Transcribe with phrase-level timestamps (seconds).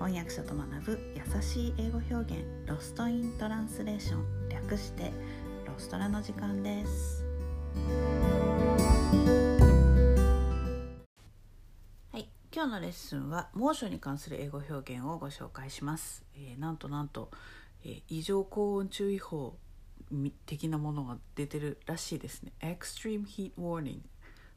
[0.00, 5.12] 翻訳者と学ぶ優しい英語表現ロストイントランスレーション略して
[5.66, 7.22] ロストラの時間です。
[12.12, 17.30] はい今日のレッスンは猛暑に関する英語表現をご紹介します、えー、なんとなんと、
[17.84, 19.58] えー、異常高温注意報
[20.46, 22.52] 的なものが出てるらしいですね。
[22.60, 23.98] Extreme Heat Warning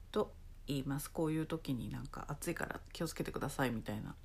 [0.10, 0.32] と
[0.68, 1.11] 言います。
[1.11, 4.15] こういう時になんか暑いから気をつけてくださいみたいな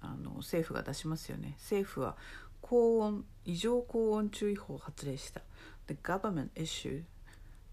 [0.00, 1.54] あの政府が出しますよね。
[1.58, 2.16] 政府は
[2.60, 5.42] 高温異常高温注意報を発令した。
[5.86, 7.04] The government issued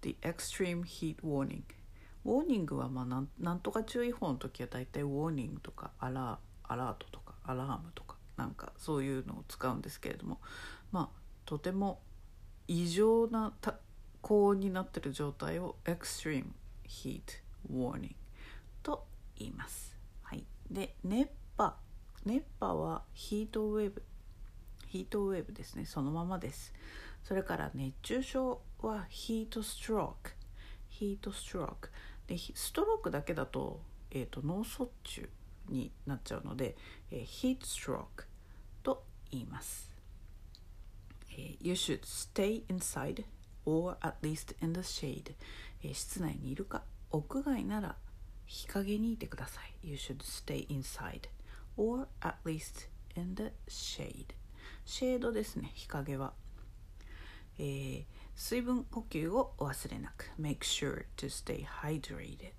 [0.01, 1.63] the extreme heat warning.
[2.23, 10.39] ウォーニングはまあなんなんとか注意報の時はだいたいウォーニングとかアラアラートとかアラームとかなんかそういうのを使うんですけれども
[10.91, 11.99] まあとても
[12.67, 13.53] 異常な
[14.21, 16.45] 高温になってる状態を extreme
[16.87, 17.21] heat
[17.71, 18.15] warning
[18.81, 19.05] と
[19.37, 19.95] 言います。
[20.23, 21.75] はい、で熱波
[22.25, 24.03] 熱波はヒートウェーブ。
[24.87, 25.85] ヒートウェーブですね。
[25.85, 26.73] そのままです。
[27.23, 30.31] それから熱中症はヒートストローク。
[30.89, 31.89] ヒートストローク。
[32.27, 35.29] でストロークだけだと,、えーと、脳卒中
[35.69, 36.75] になっちゃうので、
[37.11, 38.25] えー、ヒートストローク
[38.81, 39.91] と言います、
[41.31, 43.25] えー、You should stay inside
[43.65, 45.35] or at least in the shade、
[45.83, 47.95] えー、室内にいるか屋外なら
[48.45, 49.87] 日陰にいてください。
[49.87, 51.29] You should stay inside
[51.77, 54.35] or at least in the shade.
[54.85, 56.33] シェードですね日陰は、
[57.57, 60.31] えー、水分補給をお忘れなく。
[60.39, 62.51] Make sure to stay hydrated、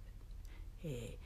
[0.84, 1.17] えー、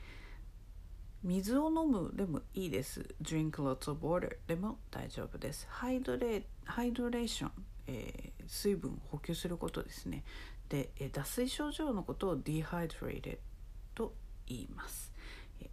[1.23, 3.15] 水を飲むでもいいです。
[3.21, 5.67] Drink lots of water でも大丈夫です。
[5.69, 7.51] ハイドレハイドレーション、
[7.87, 10.23] えー、水分を補給することですね。
[10.69, 13.37] で、えー、脱水症状のことを dehydrated
[13.95, 14.13] と
[14.47, 15.10] 言います。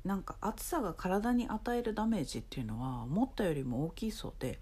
[0.05, 4.59] なんか暑さが体に与えるダメージっていうのは思ったよりも大きいそうで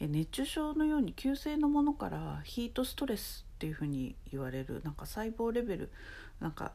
[0.00, 5.90] 熱中症のように急性のものからヒートストレスっていうふうに言われるなんか細胞レベル
[6.40, 6.72] なんか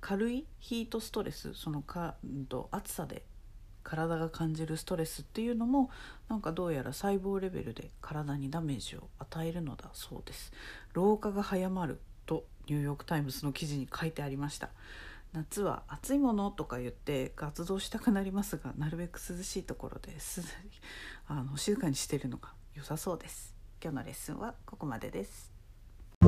[0.00, 3.22] 軽いヒートストレスそのか、うんと、暑さで
[3.82, 5.90] 体が感じるストレスっていうのも
[6.28, 10.52] なんかどうやら細胞レベルで体にダメージを与えるのだそうです。
[10.92, 14.70] 老化が早まるとニューヨーク・タイムズの記事に書いてありました。
[15.32, 20.42] 夏は暑いものとか言って活動したくなりますがなるべく涼しいところです
[21.28, 23.54] あの静かにしているのが良さそうです。
[23.82, 25.50] 今日のレッスンはここまでです。
[26.20, 26.26] こ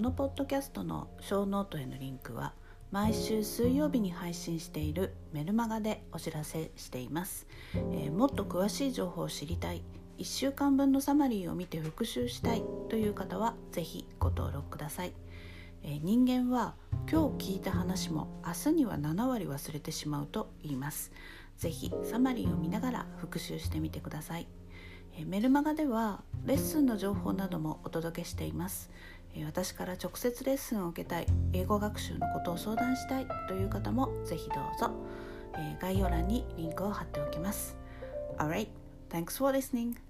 [0.00, 2.54] のポッドキャストのショーノートへのリンクは
[2.90, 9.82] 毎週水曜日に配信しているメルマガでお知らせしています、えー、もっと詳しい情報を知りたい。
[10.20, 15.14] 1週間分のサマリーを見て復習したいという方は是非ご登録ください、
[15.82, 16.74] えー、人間は
[17.10, 21.10] 今日聞いた話も明日には7割忘れてしまうと言います。
[21.56, 24.46] 是非サマリーを見ながら復習してみてください、
[25.16, 28.90] えー、メルマガではレッスンの情報などもお届けしています。
[29.46, 34.90] 私から直接レッスンを受けたい英語学習のことを相談したいという方もぜひどうぞ。
[35.56, 37.74] え概要欄にリンクを貼っておきます。
[38.36, 38.68] Alright,
[39.08, 40.09] thanks for listening.